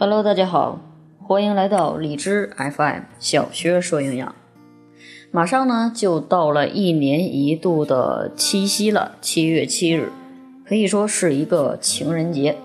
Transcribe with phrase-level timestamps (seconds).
[0.00, 0.78] Hello，大家好，
[1.20, 4.32] 欢迎来到荔枝 FM 小薛说营养。
[5.32, 10.12] 马上呢就到了一年一度的七夕了，七月七日，
[10.64, 12.56] 可以说是一个情人节。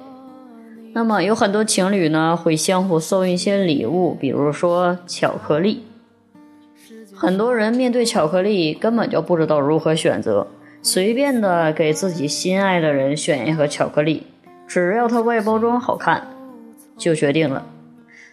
[0.93, 5.83] 那么有很多情侣呢会相互送一些礼物，比如说巧克力。
[7.15, 10.45] 很多人面对巧克力根本就不知道如何选择，
[10.83, 14.27] 随便的给自己心爱的人选一盒巧克力，
[14.67, 16.27] 只要它外包装好看。
[16.97, 17.65] 就决定了。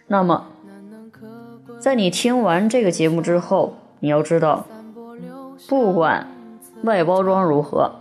[0.06, 0.46] 那么，
[1.78, 4.66] 在你听完这个节目之后，你要知道，
[5.68, 6.26] 不管
[6.82, 7.92] 外包装如何，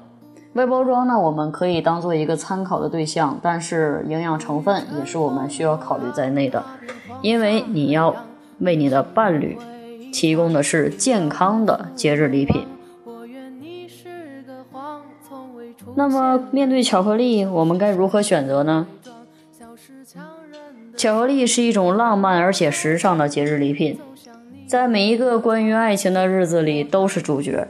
[0.54, 6.64] 外包装呢，我们可以当做一个参考的对象，但是营养成分也是我们需要考虑在内的，
[7.22, 8.16] 因为你要
[8.60, 9.58] 为你的伴侣
[10.12, 12.66] 提供的是健康的节日礼品。
[15.96, 18.88] 那么，面对巧克力，我们该如何选择呢？
[21.00, 23.98] 巧克力是一种浪漫而且时尚的节日礼品，
[24.68, 27.70] 在每一个关于爱情的日子里都是主角。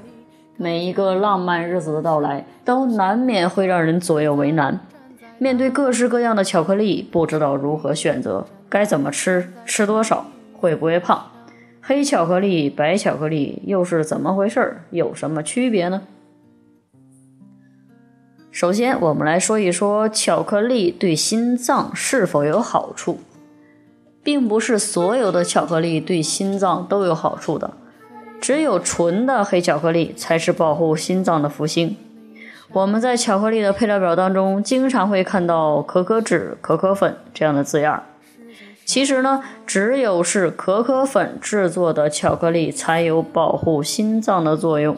[0.57, 4.79] 每一个浪漫日子的到来，都难免会让人左右为难。
[5.37, 10.25] 面对各式各样的巧克力，不知道如何选择，该怎么吃，吃多少，
[10.57, 11.23] 会不会胖？
[11.81, 14.81] 黑巧克力、白巧克力又是怎么回事儿？
[14.89, 16.01] 有什么区别呢？
[18.59, 23.19] 首先，我们来说一说巧克力对心脏是否有好处，
[24.21, 27.71] 并不是所有的巧克力对心脏都有好处的，
[28.41, 31.95] 只有纯的黑巧克力才是保护心脏的福星。
[32.73, 38.03] 我们在巧克力的配料表当中经常会看到可可脂、可可粉这样的字样，
[38.83, 44.97] 其实呢，只有是可可粉制作的巧克力才有保护心脏的作用。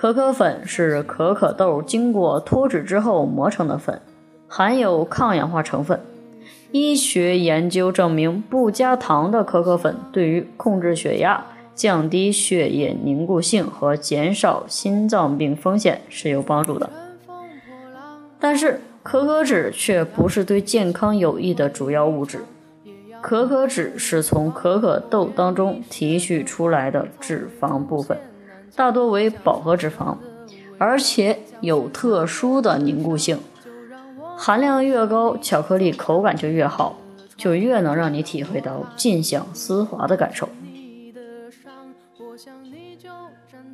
[0.00, 4.00] 可可粉是可可豆经过脱脂之后磨成的粉，
[4.48, 6.00] 含有抗氧化成分。
[6.72, 16.88] 医学研究证明，不加糖的可可粉对于控制血压、降低血液凝固性和减少心脏病风险是有帮助的。
[18.38, 22.38] 但是，可可脂却不是对健康有益的主要物质。
[23.20, 28.16] 可可脂是从可可豆当中提取出来的脂肪部分。
[28.76, 30.16] 大多为饱和脂肪，
[30.78, 33.38] 而且有特殊的凝固性，
[34.36, 36.98] 含量越高，巧克力口感就越好，
[37.36, 40.48] 就越能让你体会到尽享丝滑的感受。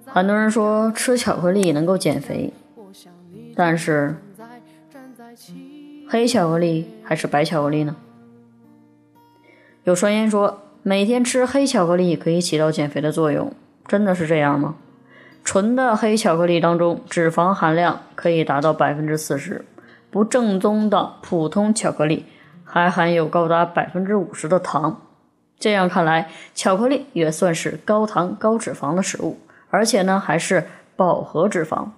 [0.07, 2.53] 很多人说吃巧克力能够减肥，
[3.55, 4.17] 但是
[6.09, 7.95] 黑巧克力还是白巧克力呢？
[9.85, 13.53] 有传言说每天吃黑巧克力可以起到减肥的作用，
[13.87, 14.77] 真的是这样吗？
[15.47, 19.65] 纯的黑巧克力当中脂肪含量可以达到百分之四十，
[20.11, 22.25] 不正宗的普通巧克力
[22.65, 25.01] 还含有高达百分之五十的糖。
[25.57, 29.39] 这样看来，巧克力也算是高糖高脂肪的食物，
[29.71, 30.65] 而且呢还是
[30.97, 31.91] 饱和脂肪，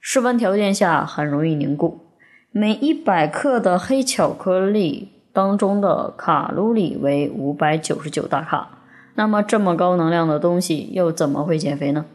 [0.00, 2.06] 室温条件下很容易凝固。
[2.52, 8.78] 每一百克的黑巧克力当中的卡路里为五百九十九大卡，
[9.16, 12.06] 那么这么高能量的东西又怎么会减肥呢？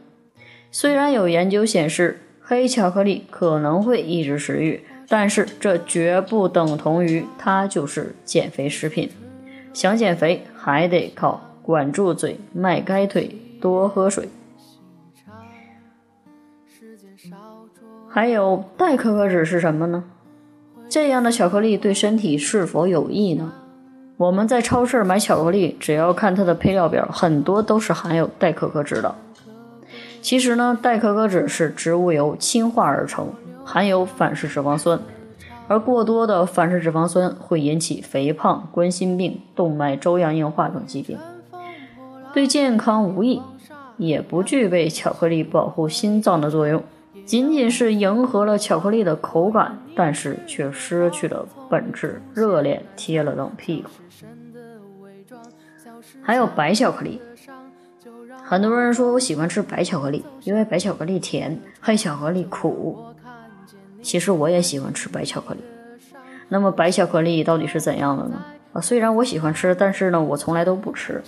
[0.74, 9.10] 虽然有研究显示黑巧克力可能会抑制食欲，但是这绝不等同于它就是减肥食品。
[9.74, 14.30] 想减肥还得靠管住嘴、迈开腿、多喝水。
[18.08, 20.04] 还有代可可脂是什么呢？
[20.88, 23.52] 这样的巧克力对身体是否有益呢？
[24.16, 29.14] 我们在超市买巧克力，只要看它的配料表，很多都是含有代可可脂的。
[30.22, 33.28] 其实呢，代可可脂是植物油氢化而成，
[33.64, 34.98] 含有反式脂肪酸，
[35.66, 41.18] 而过多的反式脂肪酸会引起肥胖、冠心病、动脉粥样硬化等疾病，
[42.32, 43.42] 对健康无益，
[43.96, 46.82] 也不具备巧克力保护心脏的作用，
[47.26, 53.88] 仅仅是迎合了巧克力的口感，但是却失去了本质，热脸贴了冷屁股。
[56.22, 57.20] 还有白巧克力。
[58.44, 62.98] 很多人说我喜欢吃白巧克力，因为白巧克力甜，黑巧克力苦。
[64.02, 65.60] 其实我也喜欢吃白巧克力。
[66.48, 68.42] 那么白巧克力到底是怎样的呢？
[68.72, 71.22] 啊，虽然我喜欢吃，但是呢，我从来都不吃。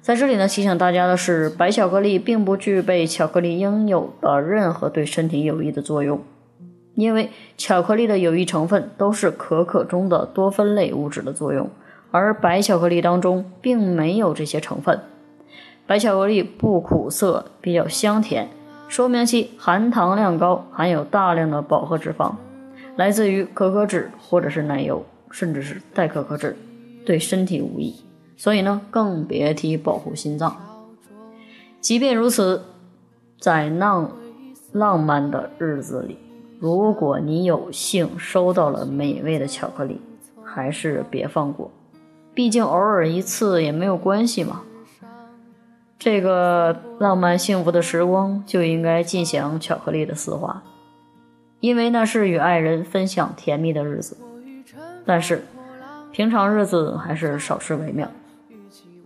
[0.00, 6.22] 在这里呢，提醒大家的是，白巧克力并不具备巧克力应有的任何对身体有益的作用，
[6.94, 11.68] 因为巧克力的有益成分都是可可中的多酚类物质的作用，
[12.10, 15.00] 而白巧克力当中并没有这些成分。
[15.86, 18.48] 白巧克力不苦涩，比较香甜，
[18.88, 22.34] 说明其含糖量高，含有大量的饱和脂肪，
[22.96, 26.56] 来自于可可脂或者是奶油，甚至是代可可脂，
[27.04, 27.96] 对身体无益。
[28.36, 30.56] 所以呢，更别提保护心脏。
[31.80, 32.62] 即便如此，
[33.38, 34.10] 在浪
[34.72, 36.16] 浪漫的日子里，
[36.58, 40.00] 如果你有幸收到了美味的巧克力，
[40.42, 41.70] 还是别放过。
[42.32, 44.62] 毕竟偶尔一次也没有关系嘛。
[46.04, 50.62] 这个浪漫幸福的时光就应该尽享巧克力的丝滑，
[51.60, 54.14] 因为那是与爱人分享甜蜜的日子。
[55.06, 55.42] 但是，
[56.12, 58.06] 平常日子还是少吃为妙。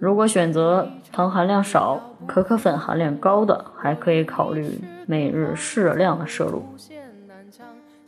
[0.01, 6.65] 如果选择糖含量少、可可粉含量高的，还可以考虑每日适量的摄入。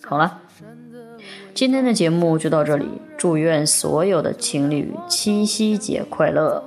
[0.02, 0.40] 好了，
[1.54, 2.88] 今天的节目就到这里。
[3.16, 6.64] 祝愿所有的情侣七夕节快乐！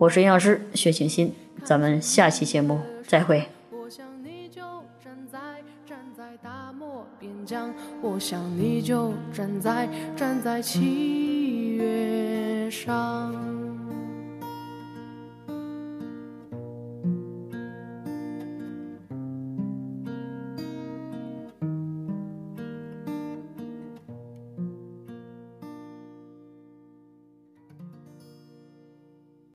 [0.00, 1.30] 我是营养师薛庆新，
[1.62, 3.44] 咱们下期节目再会。
[3.70, 4.62] 我想你就
[4.98, 5.38] 站在
[5.86, 7.70] 站在大漠边疆，
[8.00, 9.86] 我想你就站在
[10.16, 13.59] 站在七月上。